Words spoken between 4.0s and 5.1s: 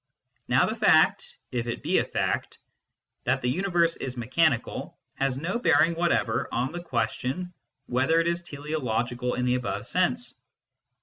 mechanical